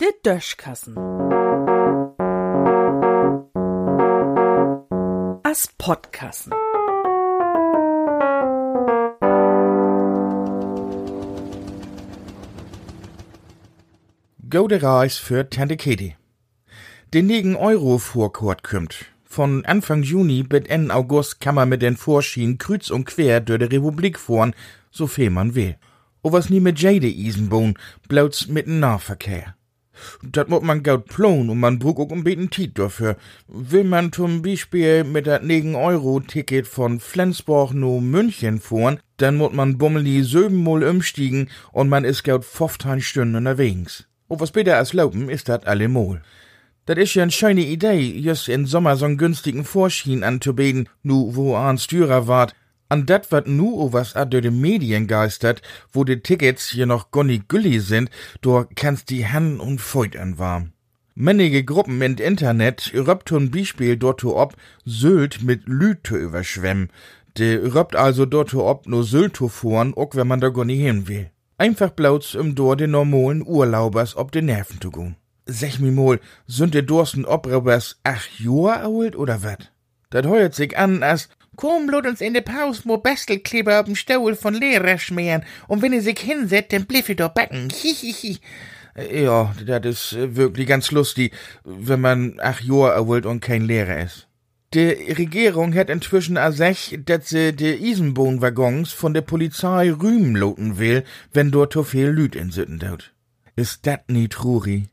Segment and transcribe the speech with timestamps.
[0.00, 0.96] Der Döschkassen.
[5.42, 6.52] As Podkassen.
[14.50, 16.16] Gode Reis für Tante Katie.
[17.14, 19.06] Den 9 Euro Vorkort kümmt.
[19.24, 23.68] Von Anfang Juni bis Ende August kann man mit den Vorschienen kreuz und quer durch
[23.68, 24.56] die Republik fahren,
[24.90, 25.76] so viel man will.
[26.22, 27.74] O was nie mit jede Isenbohn,
[28.08, 29.54] bloß mit dem Nahverkehr.
[30.22, 33.16] Dat muss man gaut plon und man brug auch ein bisschen Tiet dafür.
[33.48, 39.36] Will man zum Beispiel mit dat 9 Euro Ticket von Flensburg no München fahren, dann
[39.36, 44.06] muss man bummeli söbenmol umstiegen und man ist gaut 15 Stunden unterwegs.
[44.28, 46.22] Und was bitte als Laupen ist dat allemal.
[46.86, 51.54] Dat is ja eine schöne Idee, just in Sommer so'n günstigen Vorschien anzubeten, nu wo
[51.54, 52.54] an Stürer wart.
[52.92, 55.62] An dat wat nu o was a de Medien geistert,
[55.92, 60.72] wo de Tickets hier noch gonni gülli sind, do kannst die Hand und Feut warm.
[61.14, 66.90] Männige Gruppen in Internet röpt ein Beispiel dort ob, Sylt mit Lüt zu überschwemmen.
[67.38, 71.30] De röpt also dort ob no Sylt fahren, auch wenn man da gonni hin will.
[71.58, 75.14] Einfach blauts um dort den normalen Urlaubers ob de Nerven zu gehen.
[75.46, 79.70] Sech mi mol, sind de Dursten Obrobers ach Joa alt oder wat?
[80.10, 81.28] Dat heuert sich an, as
[81.60, 85.92] Komm, lot uns in de Paus mo Bastelkleber auf'm Stuhl von Lehrer schmieren, und wenn
[85.92, 87.68] ihr sich hinsetzt, dann bliffe doch backen.
[87.70, 88.38] Hihihi.
[89.12, 94.04] Ja, dat is äh, wirklich ganz lustig, wenn man ach Joa wollt und kein Lehrer
[94.04, 94.26] ist.
[94.72, 100.78] Die Regierung hat inzwischen a sech, dat se de Isenbohnwaggons von der Polizei rühmen loten
[100.78, 103.12] will, wenn dort so viel Lüd in Sitten dort.
[103.54, 104.88] Ist dat nie truri?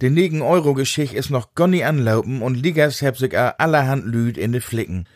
[0.00, 4.52] De 9 Euro Geschicht is noch gonni anlaupen und Ligas heb sich allerhand Lüd in
[4.52, 5.06] de Flicken.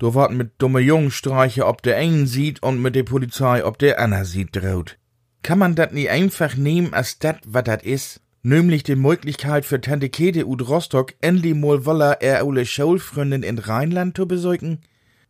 [0.00, 4.00] Do wart mit dumme Jungstreiche ob der einen sieht und mit der Polizei ob der
[4.00, 4.96] Anna sieht droht.
[5.42, 8.18] Kann man dat nie einfach nehmen als dat wat dat is?
[8.42, 13.58] Nämlich die Möglichkeit für Tante Kete ud Rostock endlich mal woller er ole Schulfreundin in
[13.58, 14.78] Rheinland zu besuchen?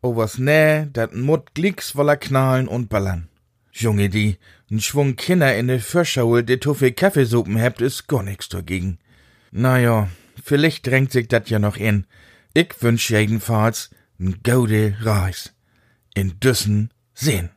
[0.01, 3.27] O was nee, dat mut glicks woller knallen und ballern.
[3.73, 4.37] Junge, die,
[4.69, 8.99] n Schwung Kinder in de Verschaul, de tuffe Kaffeesuppen hebt, is gar nix dagegen.
[9.51, 10.07] Na ja,
[10.41, 12.05] vielleicht drängt sich dat ja noch in.
[12.53, 13.89] Ich wünsch jedenfalls
[14.43, 15.53] gode Reis.
[16.13, 17.49] In Düssen sehen.